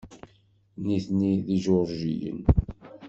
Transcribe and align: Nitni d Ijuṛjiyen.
Nitni 0.85 1.33
d 1.45 1.47
Ijuṛjiyen. 1.55 2.41